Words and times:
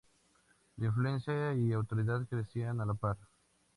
Su 0.75 0.83
influencia 0.83 1.53
y 1.53 1.73
autoridad 1.73 2.25
crecían 2.27 2.81
a 2.81 2.85
la 2.87 2.95
par. 2.95 3.17